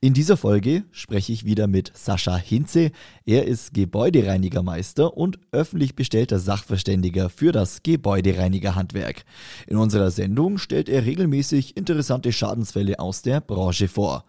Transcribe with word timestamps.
In 0.00 0.14
dieser 0.14 0.36
Folge 0.36 0.84
spreche 0.92 1.32
ich 1.32 1.44
wieder 1.44 1.66
mit 1.66 1.92
Sascha 1.94 2.36
Hinze. 2.36 2.90
Er 3.24 3.46
ist 3.46 3.74
Gebäudereinigermeister 3.74 5.16
und 5.16 5.38
öffentlich 5.52 5.94
bestellter 5.94 6.38
Sachverständiger 6.38 7.30
für 7.30 7.52
das 7.52 7.82
Gebäudereinigerhandwerk. 7.82 9.24
In 9.66 9.76
unserer 9.76 10.10
Sendung 10.10 10.58
stellt 10.58 10.88
er 10.88 11.04
regelmäßig 11.04 11.76
interessante 11.76 12.32
Schadensfälle 12.32 12.98
aus 12.98 13.22
der 13.22 13.40
Branche 13.40 13.88
vor. 13.88 14.24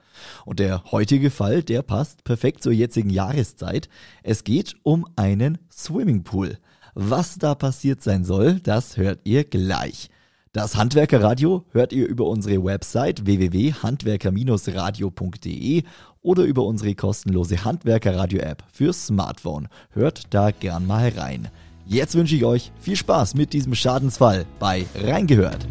Und 0.45 0.59
der 0.59 0.83
heutige 0.91 1.29
Fall, 1.29 1.63
der 1.63 1.81
passt 1.81 2.23
perfekt 2.23 2.63
zur 2.63 2.73
jetzigen 2.73 3.09
Jahreszeit. 3.09 3.89
Es 4.23 4.43
geht 4.43 4.75
um 4.83 5.05
einen 5.15 5.57
Swimmingpool. 5.71 6.57
Was 6.95 7.37
da 7.37 7.55
passiert 7.55 8.01
sein 8.01 8.25
soll, 8.25 8.59
das 8.59 8.97
hört 8.97 9.21
ihr 9.23 9.43
gleich. 9.43 10.09
Das 10.51 10.75
Handwerkerradio 10.75 11.63
hört 11.73 11.93
ihr 11.93 12.07
über 12.07 12.25
unsere 12.25 12.63
Website 12.63 13.27
www.handwerker-radio.de 13.27 15.83
oder 16.23 16.43
über 16.43 16.63
unsere 16.63 16.95
kostenlose 16.95 17.63
Handwerkerradio-App 17.63 18.63
für 18.73 18.91
Smartphone. 18.91 19.67
Hört 19.91 20.33
da 20.33 20.49
gern 20.49 20.87
mal 20.87 21.09
rein. 21.09 21.49
Jetzt 21.85 22.15
wünsche 22.15 22.35
ich 22.35 22.45
euch 22.45 22.71
viel 22.79 22.95
Spaß 22.95 23.35
mit 23.35 23.53
diesem 23.53 23.75
Schadensfall 23.75 24.47
bei 24.57 24.87
Reingehört. 24.95 25.67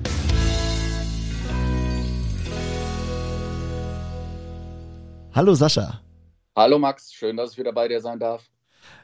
Hallo 5.35 5.57
Sascha. 5.57 6.01
Hallo 6.55 6.79
Max, 6.79 7.13
schön, 7.13 7.37
dass 7.37 7.51
ich 7.51 7.59
wieder 7.59 7.73
bei 7.73 7.89
dir 7.89 8.01
sein 8.01 8.21
darf. 8.21 8.49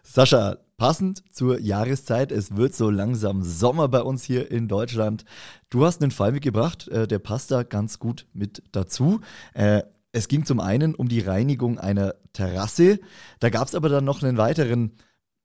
Sascha, 0.03 0.59
passend 0.77 1.23
zur 1.33 1.61
Jahreszeit, 1.61 2.33
es 2.33 2.57
wird 2.57 2.75
so 2.75 2.91
langsam 2.91 3.43
Sommer 3.43 3.89
bei 3.89 4.03
uns 4.03 4.25
hier 4.25 4.51
in 4.51 4.69
Deutschland. 4.69 5.25
Du 5.71 5.85
hast 5.85 6.03
einen 6.03 6.11
Fall 6.11 6.33
mitgebracht, 6.33 6.89
äh, 6.89 7.07
der 7.07 7.19
passt 7.19 7.51
da 7.51 7.63
ganz 7.63 7.99
gut 7.99 8.27
mit 8.33 8.63
dazu. 8.73 9.21
Äh, 9.55 9.83
es 10.13 10.29
ging 10.29 10.45
zum 10.45 10.61
einen 10.61 10.95
um 10.95 11.09
die 11.09 11.21
Reinigung 11.21 11.79
einer 11.79 12.15
Terrasse. 12.33 13.01
Da 13.41 13.51
gab 13.51 13.67
es 13.67 13.75
aber 13.75 13.89
dann 13.89 14.05
noch 14.05 14.23
einen 14.23 14.37
weiteren 14.37 14.93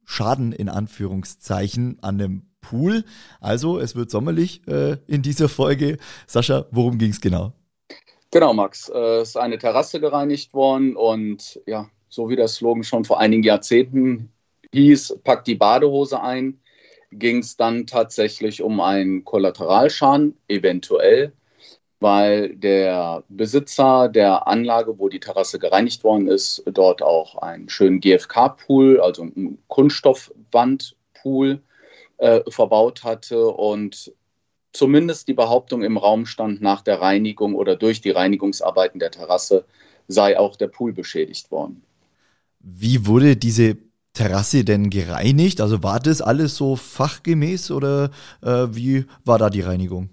Schaden 0.05 0.51
in 0.51 0.69
Anführungszeichen 0.69 1.97
an 2.01 2.17
dem 2.17 2.49
Pool. 2.61 3.03
Also 3.39 3.79
es 3.79 3.95
wird 3.95 4.11
sommerlich 4.11 4.67
äh, 4.67 4.97
in 5.07 5.21
dieser 5.21 5.49
Folge. 5.49 5.97
Sascha, 6.27 6.65
worum 6.71 6.97
ging 6.97 7.11
es 7.11 7.21
genau? 7.21 7.53
Genau, 8.31 8.53
Max. 8.53 8.89
Es 8.89 9.29
ist 9.29 9.37
eine 9.37 9.57
Terrasse 9.57 9.99
gereinigt 9.99 10.53
worden 10.53 10.95
und 10.95 11.59
ja, 11.65 11.89
so 12.09 12.29
wie 12.29 12.35
der 12.35 12.47
Slogan 12.47 12.83
schon 12.83 13.05
vor 13.05 13.19
einigen 13.19 13.43
Jahrzehnten 13.43 14.31
hieß, 14.73 15.19
pack 15.23 15.45
die 15.45 15.55
Badehose 15.55 16.21
ein, 16.21 16.59
ging 17.11 17.39
es 17.39 17.55
dann 17.57 17.88
tatsächlich 17.88 18.61
um 18.61 18.81
einen 18.81 19.23
Kollateralschaden, 19.23 20.38
eventuell, 20.47 21.33
weil 21.99 22.55
der 22.55 23.23
Besitzer 23.29 24.09
der 24.09 24.47
Anlage, 24.47 24.99
wo 24.99 25.09
die 25.09 25.19
Terrasse 25.19 25.59
gereinigt 25.59 26.03
worden 26.03 26.27
ist, 26.27 26.63
dort 26.66 27.01
auch 27.01 27.35
einen 27.35 27.69
schönen 27.69 27.99
GFK-Pool, 27.99 29.01
also 29.01 29.23
einen 29.23 29.57
Kunststoffwandpool 29.67 31.61
äh, 32.17 32.41
verbaut 32.50 33.03
hatte 33.03 33.47
und 33.47 34.13
zumindest 34.72 35.28
die 35.28 35.34
Behauptung 35.34 35.84
im 35.84 35.97
Raum 35.97 36.25
stand, 36.25 36.61
nach 36.61 36.81
der 36.81 37.01
Reinigung 37.01 37.55
oder 37.55 37.75
durch 37.75 38.01
die 38.01 38.11
Reinigungsarbeiten 38.11 39.00
der 39.00 39.11
Terrasse 39.11 39.66
sei 40.07 40.39
auch 40.39 40.55
der 40.55 40.67
Pool 40.67 40.94
beschädigt 40.94 41.51
worden. 41.51 41.84
Wie 42.59 43.06
wurde 43.06 43.36
diese 43.36 43.78
Terrasse 44.14 44.64
denn 44.64 44.90
gereinigt? 44.90 45.62
Also 45.62 45.84
war 45.84 46.00
das 46.00 46.22
alles 46.22 46.56
so 46.56 46.75
fachgemäß 46.75 47.72
oder 47.72 48.12
äh, 48.42 48.68
wie 48.72 49.06
war 49.24 49.38
da 49.38 49.50
die 49.50 49.62
Reinigung? 49.62 50.09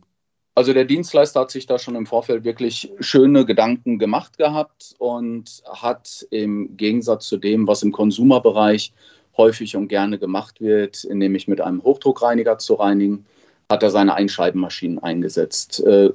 Also 0.55 0.73
der 0.73 0.87
Dienstleister 0.87 1.41
hat 1.41 1.51
sich 1.51 1.67
da 1.67 1.79
schon 1.79 1.97
im 1.97 2.07
Vorfeld 2.07 2.45
wirklich 2.45 2.91
schöne 3.01 3.45
Gedanken 3.45 3.99
gemacht 3.99 4.39
gehabt 4.39 4.95
und 4.99 5.63
hat 5.71 6.27
im 6.31 6.79
Gegensatz 6.79 7.27
zu 7.27 7.37
dem, 7.37 7.67
was 7.67 7.83
im 7.83 7.93
Konsumerbereich 7.93 8.95
häufig 9.37 9.77
und 9.77 9.89
gerne 9.89 10.19
gemacht 10.19 10.63
wird, 10.63 11.07
nämlich 11.13 11.47
mit 11.47 11.61
einem 11.61 11.83
Hochdruckreiniger 11.83 12.57
zu 12.57 12.75
reinigen, 12.75 13.27
hat 13.71 13.83
er 13.83 13.91
seine 13.91 14.15
Einscheibenmaschinen 14.15 14.99
eingesetzt. 14.99 15.85
Äh, 15.85 16.11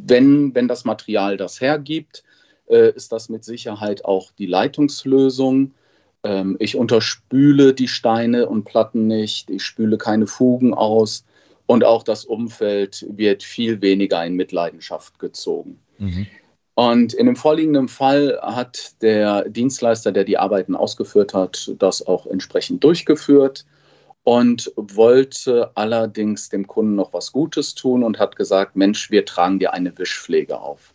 wenn, 0.00 0.54
wenn 0.54 0.68
das 0.68 0.84
Material 0.84 1.38
das 1.38 1.62
hergibt, 1.62 2.24
äh, 2.68 2.90
ist 2.94 3.12
das 3.12 3.28
mit 3.28 3.44
Sicherheit 3.44 4.04
auch 4.04 4.32
die 4.32 4.46
Leitungslösung. 4.46 5.72
Ähm, 6.22 6.56
ich 6.58 6.76
unterspüle 6.76 7.74
die 7.74 7.88
Steine 7.88 8.48
und 8.48 8.64
Platten 8.64 9.06
nicht, 9.06 9.50
ich 9.50 9.64
spüle 9.64 9.98
keine 9.98 10.26
Fugen 10.26 10.74
aus 10.74 11.24
und 11.66 11.84
auch 11.84 12.02
das 12.02 12.24
Umfeld 12.24 13.06
wird 13.08 13.42
viel 13.42 13.80
weniger 13.80 14.24
in 14.24 14.34
Mitleidenschaft 14.34 15.18
gezogen. 15.18 15.78
Mhm. 15.98 16.26
Und 16.74 17.14
in 17.14 17.26
dem 17.26 17.36
vorliegenden 17.36 17.88
Fall 17.88 18.38
hat 18.42 19.00
der 19.00 19.48
Dienstleister, 19.48 20.10
der 20.10 20.24
die 20.24 20.38
Arbeiten 20.38 20.74
ausgeführt 20.74 21.32
hat, 21.32 21.72
das 21.78 22.04
auch 22.04 22.26
entsprechend 22.26 22.82
durchgeführt 22.82 23.64
und 24.24 24.72
wollte 24.76 25.70
allerdings 25.76 26.48
dem 26.48 26.66
Kunden 26.66 26.96
noch 26.96 27.12
was 27.12 27.30
Gutes 27.30 27.74
tun 27.74 28.02
und 28.02 28.18
hat 28.18 28.36
gesagt, 28.36 28.74
Mensch, 28.74 29.10
wir 29.10 29.24
tragen 29.24 29.60
dir 29.60 29.72
eine 29.72 29.96
Wischpflege 29.96 30.58
auf. 30.58 30.93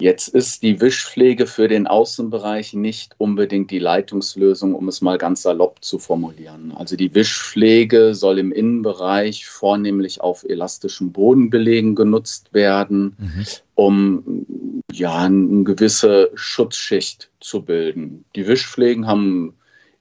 Jetzt 0.00 0.28
ist 0.28 0.62
die 0.62 0.80
Wischpflege 0.80 1.48
für 1.48 1.66
den 1.66 1.88
Außenbereich 1.88 2.72
nicht 2.72 3.16
unbedingt 3.18 3.72
die 3.72 3.80
Leitungslösung, 3.80 4.76
um 4.76 4.86
es 4.86 5.00
mal 5.00 5.18
ganz 5.18 5.42
salopp 5.42 5.84
zu 5.84 5.98
formulieren. 5.98 6.72
Also 6.72 6.94
die 6.94 7.12
Wischpflege 7.16 8.14
soll 8.14 8.38
im 8.38 8.52
Innenbereich 8.52 9.46
vornehmlich 9.46 10.20
auf 10.20 10.44
elastischen 10.44 11.10
Bodenbelegen 11.10 11.96
genutzt 11.96 12.54
werden, 12.54 13.16
mhm. 13.18 13.44
um 13.74 14.46
ja 14.92 15.24
eine 15.24 15.64
gewisse 15.64 16.30
Schutzschicht 16.34 17.30
zu 17.40 17.62
bilden. 17.62 18.24
Die 18.36 18.46
Wischpflegen 18.46 19.08
haben 19.08 19.54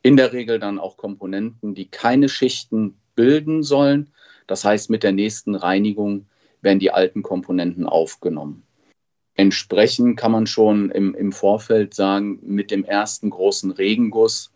in 0.04 0.16
der 0.16 0.32
Regel 0.32 0.60
dann 0.60 0.78
auch 0.78 0.98
Komponenten, 0.98 1.74
die 1.74 1.88
keine 1.88 2.30
Schichten 2.30 2.94
bilden 3.16 3.64
sollen. 3.64 4.12
Das 4.46 4.64
heißt, 4.64 4.92
mit 4.92 5.02
der 5.02 5.12
nächsten 5.12 5.56
Reinigung 5.56 6.28
werden 6.62 6.78
die 6.78 6.92
alten 6.92 7.24
Komponenten 7.24 7.88
aufgenommen. 7.88 8.62
Entsprechend 9.38 10.18
kann 10.18 10.32
man 10.32 10.48
schon 10.48 10.90
im, 10.92 11.14
im 11.14 11.32
Vorfeld 11.32 11.94
sagen, 11.94 12.40
mit 12.42 12.72
dem 12.72 12.84
ersten 12.84 13.30
großen 13.30 13.72
Regenguss 13.72 14.52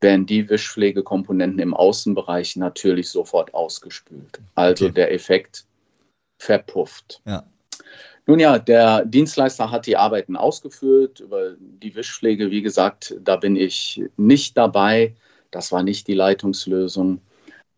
werden 0.00 0.24
die 0.24 0.48
Wischpflegekomponenten 0.48 1.58
im 1.58 1.74
Außenbereich 1.74 2.56
natürlich 2.56 3.08
sofort 3.10 3.52
ausgespült. 3.52 4.40
Also 4.54 4.86
okay. 4.86 4.94
der 4.94 5.12
Effekt 5.12 5.66
verpufft. 6.38 7.20
Ja. 7.26 7.44
Nun 8.26 8.38
ja, 8.38 8.60
der 8.60 9.04
Dienstleister 9.04 9.72
hat 9.72 9.86
die 9.86 9.96
Arbeiten 9.96 10.36
ausgeführt. 10.36 11.18
Über 11.18 11.56
die 11.58 11.94
Wischpflege, 11.96 12.52
wie 12.52 12.62
gesagt, 12.62 13.16
da 13.22 13.34
bin 13.36 13.56
ich 13.56 14.02
nicht 14.16 14.56
dabei. 14.56 15.16
Das 15.50 15.72
war 15.72 15.82
nicht 15.82 16.06
die 16.06 16.14
Leitungslösung. 16.14 17.20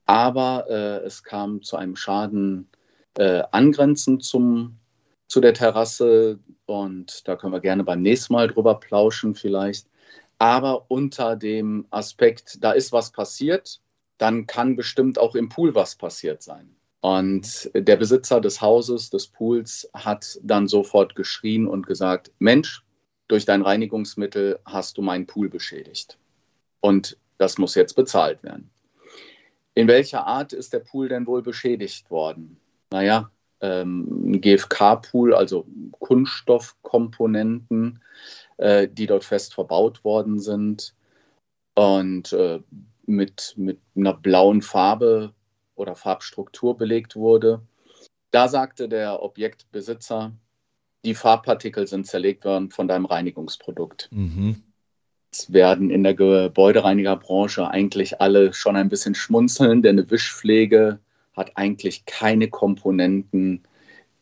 Aber 0.05 0.67
äh, 0.69 1.07
es 1.07 1.25
kam 1.25 1.63
zu 1.63 1.77
einem 1.77 1.97
Schaden 1.97 2.69
äh, 3.17 3.43
angrenzend 3.51 4.25
zum 4.25 4.77
zu 5.33 5.41
der 5.41 5.55
Terrasse 5.55 6.39
und 6.67 7.27
da 7.27 7.37
können 7.37 7.55
wir 7.55 7.61
gerne 7.61 7.85
beim 7.85 8.03
nächsten 8.03 8.35
Mal 8.35 8.49
drüber 8.49 8.75
plauschen 8.79 9.35
vielleicht. 9.35 9.89
Aber 10.37 10.85
unter 10.91 11.37
dem 11.37 11.87
Aspekt, 11.89 12.63
da 12.63 12.73
ist 12.73 12.93
was 12.93 13.13
passiert, 13.13 13.81
dann 14.19 14.47
kann 14.47 14.77
bestimmt 14.77 15.19
auch 15.19 15.35
im 15.35 15.49
Pool 15.49 15.75
was 15.75 15.95
passiert 15.95 16.43
sein. 16.43 16.77
Und 17.01 17.71
der 17.73 17.97
Besitzer 17.97 18.43
des 18.43 18.61
Hauses, 18.61 19.09
des 19.09 19.27
Pools, 19.27 19.89
hat 19.95 20.39
dann 20.43 20.69
sofort 20.69 21.17
geschrien 21.17 21.67
und 21.67 21.87
gesagt, 21.87 22.31
Mensch, 22.39 22.85
durch 23.27 23.47
dein 23.47 23.63
Reinigungsmittel 23.63 24.59
hast 24.67 24.99
du 24.99 25.03
meinen 25.03 25.27
Pool 25.27 25.49
beschädigt. 25.49 26.19
Und 26.81 27.17
das 27.39 27.57
muss 27.57 27.75
jetzt 27.75 27.95
bezahlt 27.95 28.43
werden. 28.43 28.71
In 29.73 29.89
welcher 29.89 30.27
Art 30.27 30.53
ist 30.53 30.75
der 30.75 30.81
Pool 30.81 31.09
denn 31.09 31.27
wohl 31.27 31.41
beschädigt 31.41 32.11
worden? 32.11 32.61
Naja, 32.91 33.31
ähm, 33.63 34.41
GFK-Pool, 34.41 35.35
also 35.35 35.67
Kunststoffkomponenten, 35.93 38.01
äh, 38.59 38.89
die 38.89 39.07
dort 39.07 39.25
fest 39.25 39.55
verbaut 39.55 40.05
worden 40.05 40.41
sind 40.41 40.95
und 41.75 42.33
äh, 42.33 42.61
mit, 43.07 43.55
mit 43.57 43.81
einer 43.97 44.15
blauen 44.15 44.63
Farbe 44.63 45.33
oder 45.75 45.95
Farbstruktur 45.95 46.77
belegt 46.77 47.17
wurde. 47.17 47.63
Da 48.31 48.49
sagte 48.49 48.89
der 48.89 49.23
Objektbesitzer, 49.23 50.33
die 51.05 51.15
Farbpartikel 51.15 51.87
sind 51.87 52.07
zerlegt 52.07 52.45
worden 52.45 52.71
von 52.71 52.89
deinem 52.89 53.07
Reinigungsprodukt. 53.07 54.09
Mhm. 54.13 54.63
werden 55.49 55.91
in 55.91 56.03
der 56.03 56.15
Gebäudereinigerbranche 56.15 57.69
eigentlich 57.69 58.21
alle 58.21 58.53
schon 58.53 58.77
ein 58.77 58.89
bisschen 58.89 59.15
schmunzeln, 59.15 59.83
denn 59.83 59.99
eine 59.99 60.11
Wischpflege 60.11 61.01
hat 61.37 61.53
eigentlich 61.57 62.05
keine 62.05 62.49
Komponenten, 62.49 63.63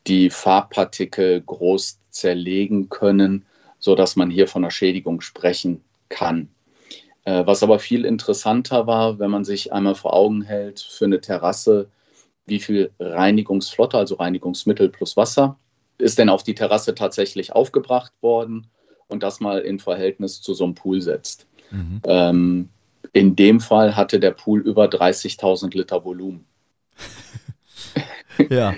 die 0.07 0.31
Farbpartikel 0.31 1.41
groß 1.43 1.99
zerlegen 2.11 2.89
können, 2.89 3.45
sodass 3.79 4.17
man 4.17 4.31
hier 4.31 4.49
von 4.49 4.65
einer 4.65 4.71
Schädigung 4.71 5.21
sprechen 5.21 5.83
kann. 6.09 6.49
Äh, 7.25 7.47
was 7.47 7.63
aber 7.63 7.79
viel 7.79 8.05
interessanter 8.05 8.87
war, 8.87 9.19
wenn 9.19 9.31
man 9.31 9.45
sich 9.45 9.73
einmal 9.73 9.95
vor 9.95 10.15
Augen 10.15 10.43
hält 10.43 10.81
für 10.81 11.05
eine 11.05 11.21
Terrasse, 11.21 11.89
wie 12.47 12.59
viel 12.59 12.91
Reinigungsflotte, 12.99 13.99
also 13.99 14.17
Reinigungsmittel 14.17 14.89
plus 14.89 15.17
Wasser, 15.17 15.59
ist 15.99 16.19
denn 16.19 16.29
auf 16.29 16.43
die 16.43 16.55
Terrasse 16.55 16.95
tatsächlich 16.95 17.53
aufgebracht 17.53 18.13
worden 18.23 18.67
und 19.09 19.23
das 19.23 19.41
mal 19.41 19.61
in 19.61 19.79
Verhältnis 19.79 20.41
zu 20.41 20.55
so 20.55 20.65
einem 20.65 20.75
Pool 20.75 21.01
setzt. 21.01 21.47
Mhm. 21.71 22.01
Ähm, 22.05 22.69
in 23.13 23.37
dem 23.37 23.61
Fall 23.61 23.97
hatte 23.97 24.19
der 24.19 24.31
Pool 24.33 24.61
über 24.61 24.87
30.000 24.87 25.77
Liter 25.77 26.05
Volumen. 26.05 26.47
ja. 28.51 28.75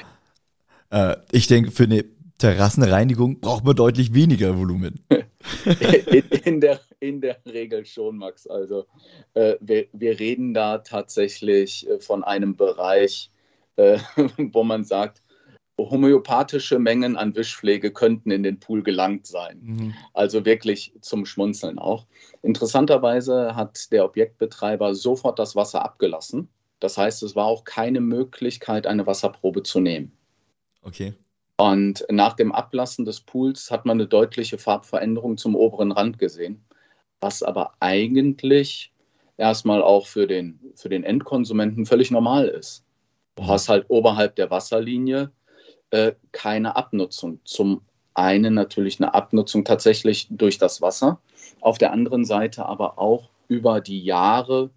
Äh, 0.91 1.17
ich 1.33 1.47
denke, 1.47 1.71
für 1.71 1.85
eine 1.85 2.05
Terrassenreinigung 2.39 3.41
braucht 3.41 3.65
man 3.65 3.77
deutlich 3.77 4.15
weniger 4.15 4.59
Volumen. 4.59 5.05
in, 5.65 6.25
in, 6.45 6.61
der, 6.61 6.81
in 6.99 7.21
der 7.21 7.39
Regel 7.47 7.87
schon, 7.87 8.17
Max. 8.17 8.47
Also 8.47 8.87
äh, 9.35 9.55
wir, 9.61 9.87
wir 9.93 10.19
reden 10.19 10.53
da 10.53 10.79
tatsächlich 10.79 11.89
äh, 11.89 12.01
von 12.01 12.25
einem 12.25 12.57
Bereich, 12.57 13.31
äh, 13.77 13.99
wo 14.37 14.65
man 14.65 14.85
sagt, 14.85 15.23
homöopathische 15.79 16.79
Mengen 16.79 17.17
an 17.17 17.35
Wischpflege 17.35 17.93
könnten 17.93 18.31
in 18.31 18.43
den 18.43 18.61
Pool 18.61 18.83
gelangt 18.83 19.27
sein. 19.27 19.61
Mhm. 19.63 19.95
Also 20.13 20.45
wirklich 20.45 20.93
zum 21.01 21.25
Schmunzeln 21.25 21.79
auch. 21.79 22.07
Interessanterweise 22.43 23.55
hat 23.57 23.91
der 23.93 24.05
Objektbetreiber 24.05 24.95
sofort 24.95 25.39
das 25.39 25.57
Wasser 25.57 25.85
abgelassen. 25.85 26.49
Das 26.83 26.99
heißt, 26.99 27.23
es 27.23 27.37
war 27.37 27.47
auch 27.47 27.63
keine 27.63 28.01
Möglichkeit, 28.01 28.89
eine 28.89 29.07
Wasserprobe 29.07 29.63
zu 29.63 29.79
nehmen. 29.79 30.11
Okay. 30.83 31.15
Und 31.57 32.05
nach 32.11 32.33
dem 32.33 32.51
Ablassen 32.51 33.05
des 33.05 33.21
Pools 33.21 33.71
hat 33.71 33.87
man 33.87 33.99
eine 33.99 34.09
deutliche 34.09 34.59
Farbveränderung 34.59 35.37
zum 35.37 35.55
oberen 35.55 35.93
Rand 35.93 36.19
gesehen, 36.19 36.65
was 37.21 37.45
aber 37.45 37.75
eigentlich 37.79 38.93
erstmal 39.37 39.81
auch 39.81 40.09
für 40.09 40.27
den, 40.27 40.59
für 40.75 40.89
den 40.89 41.05
Endkonsumenten 41.05 41.87
völlig 41.87 42.11
normal 42.11 42.49
ist. 42.49 42.85
Du 43.37 43.47
hast 43.47 43.69
halt 43.69 43.85
oberhalb 43.89 44.35
der 44.35 44.51
Wasserlinie 44.51 45.31
äh, 45.91 46.13
keine 46.33 46.75
Abnutzung. 46.75 47.39
Zum 47.45 47.83
einen 48.15 48.55
natürlich 48.55 49.01
eine 49.01 49.15
Abnutzung 49.15 49.65
tatsächlich 49.65 50.27
durch 50.31 50.59
das 50.59 50.83
Wasser, 50.83 51.21
auf 51.61 51.79
der 51.79 51.93
anderen 51.93 52.25
Seite 52.25 52.67
aber 52.67 52.99
auch 52.99 53.31
über 53.47 53.81
die 53.81 54.03
Jahre 54.03 54.71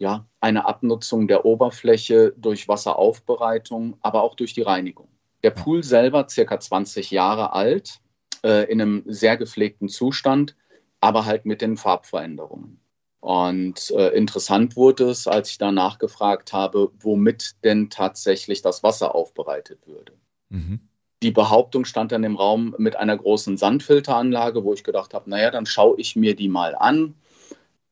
ja, 0.00 0.26
eine 0.40 0.64
Abnutzung 0.64 1.28
der 1.28 1.44
Oberfläche 1.44 2.32
durch 2.36 2.66
Wasseraufbereitung, 2.68 3.98
aber 4.00 4.22
auch 4.22 4.34
durch 4.34 4.54
die 4.54 4.62
Reinigung. 4.62 5.08
Der 5.42 5.50
Pool 5.50 5.84
selber 5.84 6.26
circa 6.28 6.58
20 6.58 7.10
Jahre 7.10 7.52
alt, 7.52 8.00
äh, 8.42 8.70
in 8.70 8.80
einem 8.80 9.02
sehr 9.06 9.36
gepflegten 9.36 9.90
Zustand, 9.90 10.56
aber 11.00 11.26
halt 11.26 11.44
mit 11.44 11.60
den 11.60 11.76
Farbveränderungen. 11.76 12.80
Und 13.20 13.90
äh, 13.90 14.08
interessant 14.08 14.74
wurde 14.74 15.10
es, 15.10 15.28
als 15.28 15.50
ich 15.50 15.58
da 15.58 15.70
nachgefragt 15.70 16.54
habe, 16.54 16.90
womit 16.98 17.62
denn 17.62 17.90
tatsächlich 17.90 18.62
das 18.62 18.82
Wasser 18.82 19.14
aufbereitet 19.14 19.86
würde. 19.86 20.14
Mhm. 20.48 20.80
Die 21.22 21.30
Behauptung 21.30 21.84
stand 21.84 22.12
dann 22.12 22.24
im 22.24 22.36
Raum 22.36 22.74
mit 22.78 22.96
einer 22.96 23.18
großen 23.18 23.58
Sandfilteranlage, 23.58 24.64
wo 24.64 24.72
ich 24.72 24.82
gedacht 24.82 25.12
habe, 25.12 25.28
naja, 25.28 25.50
dann 25.50 25.66
schaue 25.66 26.00
ich 26.00 26.16
mir 26.16 26.34
die 26.34 26.48
mal 26.48 26.74
an. 26.74 27.14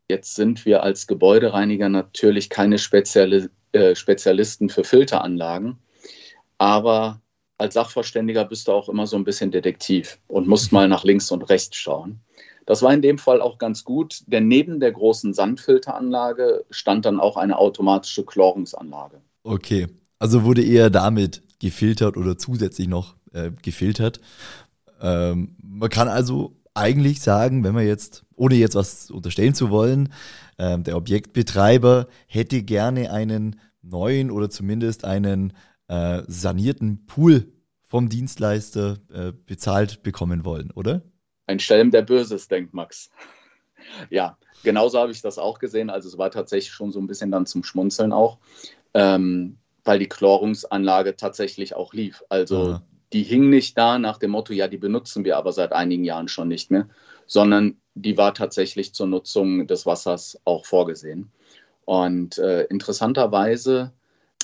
Jetzt 0.08 0.34
sind 0.34 0.64
wir 0.64 0.82
als 0.82 1.06
Gebäudereiniger 1.06 1.88
natürlich 1.88 2.48
keine 2.48 2.78
Speziali 2.78 3.48
äh, 3.72 3.94
Spezialisten 3.94 4.70
für 4.70 4.84
Filteranlagen, 4.84 5.78
aber 6.56 7.20
als 7.58 7.74
Sachverständiger 7.74 8.44
bist 8.44 8.68
du 8.68 8.72
auch 8.72 8.88
immer 8.88 9.06
so 9.06 9.16
ein 9.16 9.24
bisschen 9.24 9.50
Detektiv 9.50 10.18
und 10.28 10.48
musst 10.48 10.72
mal 10.72 10.88
nach 10.88 11.04
links 11.04 11.30
und 11.30 11.42
rechts 11.50 11.76
schauen. 11.76 12.20
Das 12.64 12.82
war 12.82 12.92
in 12.92 13.02
dem 13.02 13.18
Fall 13.18 13.40
auch 13.40 13.58
ganz 13.58 13.84
gut, 13.84 14.22
denn 14.26 14.46
neben 14.46 14.78
der 14.78 14.92
großen 14.92 15.34
Sandfilteranlage 15.34 16.64
stand 16.70 17.04
dann 17.04 17.18
auch 17.18 17.36
eine 17.36 17.58
automatische 17.58 18.24
Chlorungsanlage. 18.24 19.20
Okay, 19.42 19.88
also 20.18 20.44
wurde 20.44 20.62
eher 20.62 20.90
damit 20.90 21.42
gefiltert 21.60 22.16
oder 22.16 22.38
zusätzlich 22.38 22.86
noch 22.86 23.16
äh, 23.32 23.50
gefiltert. 23.62 24.20
Ähm, 25.00 25.56
man 25.62 25.88
kann 25.88 26.08
also 26.08 26.56
eigentlich 26.78 27.20
sagen, 27.20 27.64
wenn 27.64 27.74
man 27.74 27.86
jetzt, 27.86 28.24
ohne 28.36 28.54
jetzt 28.54 28.74
was 28.74 29.10
unterstellen 29.10 29.54
zu 29.54 29.70
wollen, 29.70 30.12
äh, 30.56 30.78
der 30.78 30.96
Objektbetreiber 30.96 32.08
hätte 32.26 32.62
gerne 32.62 33.12
einen 33.12 33.60
neuen 33.82 34.30
oder 34.30 34.50
zumindest 34.50 35.04
einen 35.04 35.52
äh, 35.88 36.22
sanierten 36.26 37.06
Pool 37.06 37.52
vom 37.86 38.08
Dienstleister 38.08 38.98
äh, 39.12 39.32
bezahlt 39.32 40.02
bekommen 40.02 40.44
wollen, 40.44 40.70
oder? 40.70 41.02
Ein 41.46 41.58
Schelm, 41.58 41.90
der 41.90 42.02
Böses 42.02 42.48
denkt, 42.48 42.74
Max. 42.74 43.10
ja, 44.10 44.36
genauso 44.62 44.98
habe 44.98 45.12
ich 45.12 45.22
das 45.22 45.38
auch 45.38 45.58
gesehen. 45.58 45.88
Also 45.88 46.08
es 46.08 46.18
war 46.18 46.30
tatsächlich 46.30 46.72
schon 46.72 46.92
so 46.92 47.00
ein 47.00 47.06
bisschen 47.06 47.30
dann 47.30 47.46
zum 47.46 47.64
Schmunzeln 47.64 48.12
auch, 48.12 48.38
ähm, 48.92 49.58
weil 49.84 49.98
die 49.98 50.08
Chlorungsanlage 50.08 51.16
tatsächlich 51.16 51.74
auch 51.74 51.94
lief. 51.94 52.22
Also 52.28 52.72
Aha. 52.72 52.82
Die 53.12 53.22
hing 53.22 53.50
nicht 53.50 53.76
da 53.78 53.98
nach 53.98 54.18
dem 54.18 54.32
Motto, 54.32 54.52
ja, 54.52 54.68
die 54.68 54.78
benutzen 54.78 55.24
wir 55.24 55.36
aber 55.36 55.52
seit 55.52 55.72
einigen 55.72 56.04
Jahren 56.04 56.28
schon 56.28 56.48
nicht 56.48 56.70
mehr, 56.70 56.88
sondern 57.26 57.76
die 57.94 58.16
war 58.16 58.34
tatsächlich 58.34 58.94
zur 58.94 59.06
Nutzung 59.06 59.66
des 59.66 59.86
Wassers 59.86 60.40
auch 60.44 60.66
vorgesehen. 60.66 61.30
Und 61.84 62.38
äh, 62.38 62.64
interessanterweise 62.64 63.92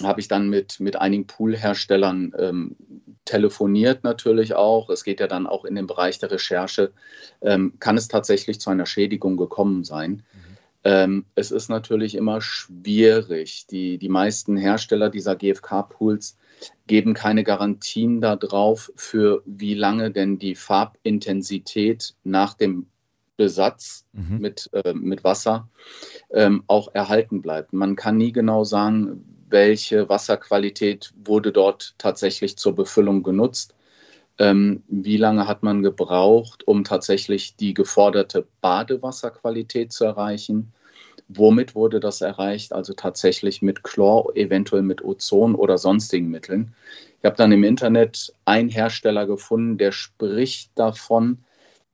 habe 0.03 0.21
ich 0.21 0.29
dann 0.29 0.49
mit, 0.49 0.81
mit 0.81 0.97
einigen 0.97 1.27
Poolherstellern 1.27 2.33
ähm, 2.37 2.77
telefoniert 3.25 4.03
natürlich 4.03 4.55
auch. 4.55 4.91
Es 4.91 5.05
geht 5.05 5.21
ja 5.21 5.29
dann 5.29 5.47
auch 5.47 5.65
in 5.65 5.75
den 5.75 5.87
Bereich 5.87 6.19
der 6.19 6.31
Recherche. 6.31 6.93
Ähm, 7.43 7.75
kann 7.79 7.97
es 7.97 8.09
tatsächlich 8.09 8.61
zu 8.61 8.71
einer 8.71 8.87
Schädigung 8.87 9.37
gekommen 9.37 9.85
sein? 9.85 10.11
Mhm. 10.33 10.55
Ähm, 10.85 11.25
es 11.35 11.51
ist 11.51 11.69
natürlich 11.69 12.15
immer 12.15 12.41
schwierig. 12.41 13.67
Die, 13.69 13.99
die 13.99 14.09
meisten 14.09 14.57
Hersteller 14.57 15.11
dieser 15.11 15.37
GFK-Pools 15.37 16.37
geben 16.87 17.15
keine 17.15 17.45
Garantien 17.45 18.21
darauf, 18.21 18.93
für 18.97 19.43
wie 19.47 19.75
lange 19.75 20.11
denn 20.11 20.39
die 20.39 20.55
Farbintensität 20.55 22.15
nach 22.25 22.55
dem 22.55 22.87
Besatz 23.37 24.05
mhm. 24.13 24.39
mit, 24.39 24.71
äh, 24.73 24.93
mit 24.95 25.25
Wasser 25.25 25.69
ähm, 26.33 26.65
auch 26.67 26.95
erhalten 26.95 27.43
bleibt. 27.43 27.73
Man 27.73 27.97
kann 27.97 28.17
nie 28.17 28.33
genau 28.33 28.65
sagen, 28.65 29.25
welche 29.49 30.09
Wasserqualität 30.09 31.13
wurde 31.25 31.53
dort 31.53 31.95
tatsächlich 31.99 32.57
zur 32.57 32.75
Befüllung 32.75 33.23
genutzt. 33.23 33.75
Ähm, 34.39 34.83
wie 34.89 35.17
lange 35.17 35.47
hat 35.47 35.63
man 35.63 35.83
gebraucht, 35.83 36.67
um 36.67 36.83
tatsächlich 36.83 37.57
die 37.57 37.73
geforderte 37.73 38.47
Badewasserqualität 38.61 39.93
zu 39.93 40.05
erreichen? 40.05 40.73
Womit 41.29 41.75
wurde 41.75 42.01
das 42.01 42.21
erreicht? 42.21 42.73
Also 42.73 42.93
tatsächlich 42.93 43.63
mit 43.63 43.83
Chlor, 43.83 44.37
eventuell 44.37 44.83
mit 44.83 45.03
Ozon 45.03 45.55
oder 45.55 45.79
sonstigen 45.79 46.29
Mitteln. 46.29 46.75
Ich 47.19 47.25
habe 47.25 47.37
dann 47.37 47.53
im 47.53 47.65
Internet 47.65 48.33
einen 48.45 48.69
Hersteller 48.69 49.27
gefunden, 49.27 49.79
der 49.79 49.93
spricht 49.93 50.71
davon, 50.75 51.39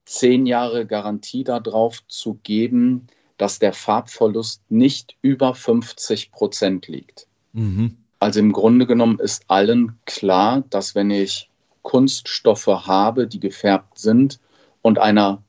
zehn 0.05 0.47
Jahre 0.47 0.87
Garantie 0.87 1.45
darauf 1.45 2.05
zu 2.09 2.41
geben, 2.43 3.07
dass 3.39 3.61
der 3.61 3.73
Farbverlust 3.73 4.63
nicht 4.69 5.17
über 5.23 5.55
50 5.55 6.33
Prozent 6.33 6.89
liegt. 6.89 7.27
Mhm. 7.53 7.97
Also 8.19 8.41
im 8.41 8.53
Grunde 8.53 8.87
genommen 8.87 9.19
ist 9.19 9.45
allen 9.49 9.99
klar, 10.05 10.65
dass 10.69 10.95
wenn 10.95 11.11
ich 11.11 11.49
Kunststoffe 11.83 12.67
habe, 12.67 13.27
die 13.27 13.41
gefärbt 13.41 13.99
sind 13.99 14.41
und 14.83 14.99
einer, 14.99 15.43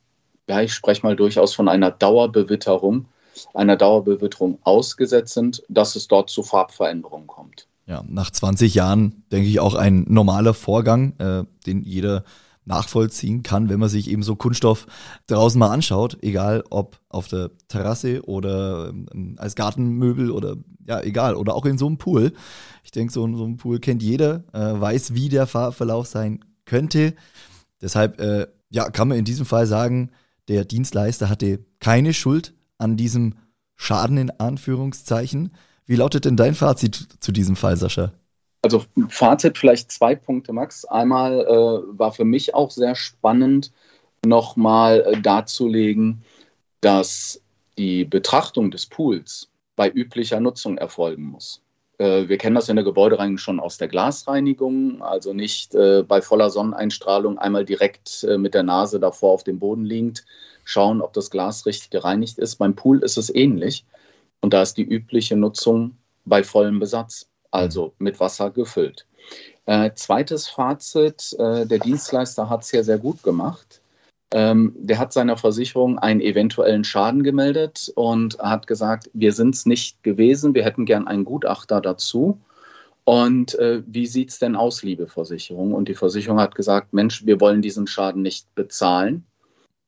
ja, 0.48 0.62
ich 0.62 0.74
spreche 0.74 1.06
mal 1.06 1.16
durchaus 1.16 1.54
von 1.54 1.68
einer 1.68 1.92
Dauerbewitterung, 1.92 3.08
einer 3.54 3.76
Dauerbewitterung 3.76 4.60
ausgesetzt 4.64 5.34
sind, 5.34 5.64
dass 5.70 5.96
es 5.96 6.08
dort 6.08 6.30
zu 6.30 6.44
Farbveränderungen 6.44 7.28
kommt. 7.28 7.68
Ja, 7.88 8.04
nach 8.08 8.32
20 8.32 8.76
Jahren 8.76 9.24
denke 9.32 9.48
ich 9.50 9.60
auch 9.60 9.76
ein 9.76 10.06
normaler 10.08 10.54
Vorgang, 10.54 11.14
äh, 11.20 11.44
den 11.66 11.82
jeder 11.82 12.24
nachvollziehen 12.66 13.44
kann, 13.44 13.70
wenn 13.70 13.80
man 13.80 13.90
sich 13.90 14.10
eben 14.10 14.24
so 14.24 14.36
Kunststoff 14.36 14.86
draußen 15.28 15.58
mal 15.58 15.72
anschaut, 15.72 16.18
egal 16.22 16.64
ob 16.70 17.00
auf 17.10 17.28
der 17.28 17.50
Terrasse 17.68 18.22
oder 18.26 18.90
ähm, 18.90 19.36
als 19.38 19.56
Gartenmöbel 19.56 20.32
oder 20.32 20.58
ja, 20.88 21.02
egal, 21.02 21.36
oder 21.36 21.56
auch 21.56 21.66
in 21.66 21.78
so 21.78 21.88
einem 21.88 21.98
Pool. 21.98 22.34
Ich 22.84 22.92
denke, 22.92 23.12
so, 23.12 23.22
so 23.36 23.46
ein 23.46 23.58
Pool 23.58 23.80
kennt 23.80 24.04
jeder, 24.04 24.44
äh, 24.54 24.80
weiß, 24.80 25.14
wie 25.14 25.30
der 25.30 25.48
Fahrverlauf 25.48 26.08
sein 26.08 26.46
könnte. 26.66 27.16
Deshalb 27.82 28.20
äh, 28.20 28.48
ja, 28.70 28.90
kann 28.90 29.08
man 29.08 29.18
in 29.18 29.26
diesem 29.26 29.46
Fall 29.46 29.68
sagen, 29.68 30.12
der 30.48 30.66
Dienstleister 30.66 31.30
hatte 31.30 31.66
keine 31.80 32.14
Schuld 32.14 32.54
an 32.82 32.98
diesem 32.98 33.36
Schaden 33.76 34.18
in 34.18 34.30
Anführungszeichen. 34.32 35.54
Wie 35.86 35.96
lautet 35.96 36.26
denn 36.26 36.38
dein 36.38 36.56
Fazit 36.56 37.08
zu 37.20 37.32
diesem 37.32 37.56
Fall, 37.56 37.78
Sascha? 37.78 38.12
Also 38.62 38.86
Fazit 39.10 39.58
vielleicht 39.58 39.92
zwei 39.92 40.16
Punkte, 40.16 40.54
Max. 40.54 40.86
Einmal 40.86 41.42
äh, 41.42 41.98
war 41.98 42.12
für 42.12 42.26
mich 42.26 42.54
auch 42.54 42.70
sehr 42.70 42.96
spannend, 42.96 43.72
nochmal 44.24 45.02
äh, 45.02 45.22
darzulegen, 45.22 46.24
dass 46.82 47.42
die 47.78 48.06
Betrachtung 48.06 48.70
des 48.70 48.86
Pools 48.86 49.50
bei 49.76 49.90
üblicher 49.90 50.40
Nutzung 50.40 50.78
erfolgen 50.78 51.24
muss. 51.24 51.62
Äh, 52.02 52.28
wir 52.30 52.40
kennen 52.40 52.56
das 52.56 52.68
in 52.68 52.78
der 52.78 52.86
Gebäudereinigung 52.86 53.38
schon 53.38 53.60
aus 53.60 53.78
der 53.78 53.88
Glasreinigung, 53.88 55.04
also 55.04 55.34
nicht 55.34 55.76
äh, 55.76 56.02
bei 56.02 56.22
voller 56.22 56.50
Sonneneinstrahlung 56.50 57.38
einmal 57.38 57.64
direkt 57.64 58.24
äh, 58.24 58.40
mit 58.40 58.56
der 58.56 58.64
Nase 58.64 59.00
davor 59.00 59.34
auf 59.34 59.44
dem 59.44 59.60
Boden 59.60 59.86
liegend 59.86 60.26
schauen, 60.64 61.02
ob 61.02 61.14
das 61.14 61.30
Glas 61.30 61.68
richtig 61.68 61.92
gereinigt 61.92 62.40
ist. 62.40 62.56
Beim 62.56 62.76
Pool 62.76 63.04
ist 63.04 63.18
es 63.18 63.34
ähnlich 63.34 63.86
und 64.42 64.54
da 64.54 64.64
ist 64.64 64.78
die 64.78 64.84
übliche 64.84 65.36
Nutzung 65.36 65.96
bei 66.26 66.44
vollem 66.44 66.80
Besatz, 66.80 67.30
also 67.52 67.94
mit 68.00 68.20
Wasser 68.20 68.50
gefüllt. 68.50 69.06
Äh, 69.68 69.92
zweites 69.94 70.48
Fazit, 70.48 71.34
äh, 71.38 71.68
der 71.68 71.78
Dienstleister 71.78 72.50
hat 72.50 72.64
es 72.64 72.72
hier 72.72 72.84
sehr 72.84 72.98
gut 72.98 73.22
gemacht. 73.22 73.81
Ähm, 74.34 74.74
der 74.78 74.98
hat 74.98 75.12
seiner 75.12 75.36
Versicherung 75.36 76.00
einen 76.00 76.22
eventuellen 76.22 76.84
Schaden 76.84 77.24
gemeldet 77.24 77.92
und 77.96 78.38
hat 78.40 78.66
gesagt, 78.66 79.10
wir 79.14 79.34
sind 79.34 79.56
es 79.56 79.66
nicht 79.66 80.04
gewesen, 80.04 80.56
wir 80.56 80.64
hätten 80.64 80.86
gern 80.86 81.08
einen 81.08 81.26
Gutachter 81.26 81.82
dazu. 81.82 82.40
Und 83.04 83.56
äh, 83.56 83.82
wie 83.86 84.06
sieht 84.06 84.30
es 84.30 84.40
denn 84.40 84.56
aus, 84.56 84.84
liebe 84.84 85.08
Versicherung? 85.08 85.74
Und 85.74 85.90
die 85.90 85.96
Versicherung 85.96 86.40
hat 86.40 86.56
gesagt, 86.56 86.94
Mensch, 86.94 87.26
wir 87.26 87.42
wollen 87.42 87.62
diesen 87.62 87.88
Schaden 87.88 88.22
nicht 88.22 88.54
bezahlen. 88.56 89.26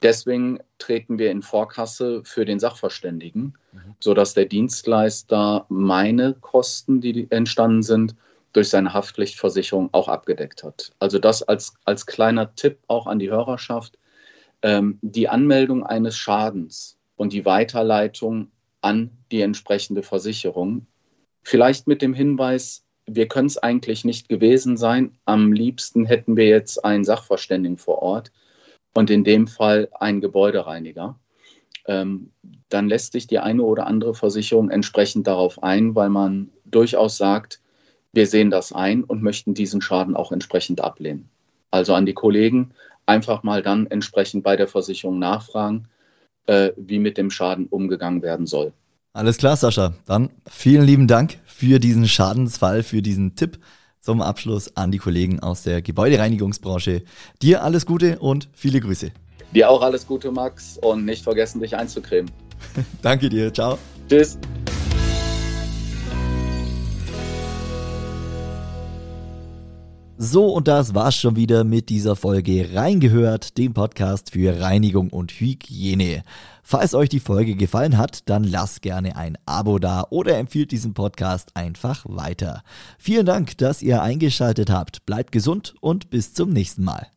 Deswegen 0.02 0.60
treten 0.80 1.18
wir 1.18 1.32
in 1.32 1.42
Vorkasse 1.42 2.22
für 2.26 2.44
den 2.44 2.60
Sachverständigen, 2.60 3.58
mhm. 3.72 3.96
sodass 4.02 4.34
der 4.34 4.46
Dienstleister 4.46 5.66
meine 5.70 6.34
Kosten, 6.34 7.00
die 7.00 7.28
entstanden 7.30 7.84
sind, 7.84 8.16
durch 8.52 8.70
seine 8.70 8.94
Haftpflichtversicherung 8.94 9.90
auch 9.94 10.10
abgedeckt 10.10 10.64
hat. 10.64 10.92
Also 11.00 11.18
das 11.20 11.42
als, 11.44 11.74
als 11.86 12.06
kleiner 12.06 12.54
Tipp 12.56 12.80
auch 12.88 13.08
an 13.08 13.20
die 13.20 13.32
Hörerschaft 13.32 13.98
ähm, 14.64 14.98
die 15.02 15.30
Anmeldung 15.30 15.86
eines 15.86 16.18
Schadens 16.18 16.98
und 17.16 17.34
die 17.34 17.46
Weiterleitung 17.46 18.48
an 18.82 19.12
die 19.32 19.42
entsprechende 19.42 20.04
Versicherung. 20.04 20.88
Vielleicht 21.44 21.88
mit 21.88 22.02
dem 22.02 22.14
Hinweis, 22.14 22.84
wir 23.06 23.28
können 23.28 23.48
es 23.48 23.58
eigentlich 23.58 24.06
nicht 24.06 24.30
gewesen 24.30 24.78
sein. 24.78 25.18
Am 25.26 25.52
liebsten 25.52 26.06
hätten 26.06 26.38
wir 26.38 26.48
jetzt 26.48 26.84
einen 26.84 27.04
Sachverständigen 27.04 27.78
vor 27.78 28.02
Ort 28.02 28.32
und 28.94 29.10
in 29.10 29.24
dem 29.24 29.48
Fall 29.48 29.90
einen 30.00 30.22
Gebäudereiniger. 30.22 31.20
Ähm, 31.86 32.32
dann 32.70 32.88
lässt 32.88 33.12
sich 33.12 33.28
die 33.28 33.40
eine 33.40 33.64
oder 33.64 33.88
andere 33.88 34.16
Versicherung 34.16 34.70
entsprechend 34.70 35.28
darauf 35.28 35.62
ein, 35.62 35.96
weil 35.96 36.10
man 36.10 36.50
durchaus 36.66 37.18
sagt, 37.18 37.60
wir 38.14 38.28
sehen 38.28 38.50
das 38.50 38.72
ein 38.72 39.04
und 39.04 39.22
möchten 39.22 39.54
diesen 39.54 39.82
Schaden 39.82 40.16
auch 40.16 40.32
entsprechend 40.32 40.82
ablehnen. 40.82 41.30
Also 41.72 41.94
an 41.96 42.06
die 42.06 42.14
Kollegen, 42.14 42.72
einfach 43.06 43.44
mal 43.44 43.62
dann 43.62 43.88
entsprechend 43.88 44.44
bei 44.44 44.56
der 44.56 44.68
Versicherung 44.68 45.20
nachfragen, 45.20 45.88
äh, 46.46 46.72
wie 46.78 47.00
mit 47.00 47.18
dem 47.18 47.30
Schaden 47.30 47.68
umgegangen 47.68 48.22
werden 48.22 48.46
soll. 48.46 48.74
Alles 49.14 49.38
klar, 49.38 49.56
Sascha. 49.56 49.94
Dann 50.06 50.30
vielen 50.50 50.84
lieben 50.84 51.08
Dank 51.08 51.38
für 51.46 51.80
diesen 51.80 52.08
Schadensfall, 52.08 52.82
für 52.84 53.02
diesen 53.02 53.36
Tipp 53.36 53.60
zum 54.02 54.22
Abschluss 54.22 54.76
an 54.76 54.92
die 54.92 54.98
Kollegen 54.98 55.40
aus 55.40 55.64
der 55.64 55.82
Gebäudereinigungsbranche. 55.82 57.04
Dir 57.42 57.64
alles 57.64 57.86
Gute 57.86 58.20
und 58.20 58.50
viele 58.54 58.82
Grüße. 58.82 59.12
Dir 59.54 59.70
auch 59.70 59.82
alles 59.82 60.08
Gute, 60.08 60.32
Max, 60.32 60.80
und 60.80 61.06
nicht 61.06 61.24
vergessen, 61.24 61.62
dich 61.62 61.76
einzucremen. 61.76 62.32
Danke 63.02 63.30
dir. 63.30 63.54
Ciao. 63.54 63.78
Tschüss. 64.10 64.38
So, 70.26 70.46
und 70.46 70.70
das 70.70 70.96
war's 70.96 71.18
schon 71.18 71.36
wieder 71.36 71.66
mit 71.66 71.90
dieser 71.90 72.16
Folge 72.16 72.70
Reingehört, 72.74 73.58
dem 73.58 73.74
Podcast 73.74 74.32
für 74.32 74.62
Reinigung 74.62 75.10
und 75.10 75.34
Hygiene. 75.34 76.24
Falls 76.64 76.94
euch 76.94 77.10
die 77.10 77.20
Folge 77.20 77.56
gefallen 77.56 77.98
hat, 77.98 78.30
dann 78.30 78.46
lasst 78.46 78.82
gerne 78.82 79.18
ein 79.18 79.38
Abo 79.46 79.80
da 79.80 80.08
oder 80.12 80.38
empfiehlt 80.38 80.72
diesen 80.72 80.94
Podcast 80.94 81.58
einfach 81.58 82.06
weiter. 82.08 82.64
Vielen 82.98 83.26
Dank, 83.26 83.58
dass 83.58 83.82
ihr 83.82 84.02
eingeschaltet 84.02 84.70
habt. 84.70 85.06
Bleibt 85.06 85.34
gesund 85.34 85.76
und 85.82 86.10
bis 86.10 86.34
zum 86.34 86.52
nächsten 86.52 86.86
Mal. 86.86 87.08